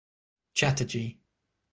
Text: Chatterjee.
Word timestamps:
Chatterjee. 0.55 1.19